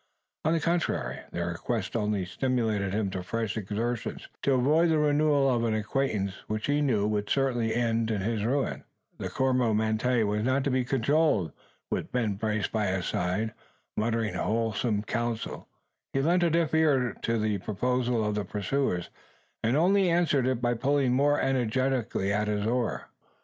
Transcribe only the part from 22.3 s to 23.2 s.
at his oar.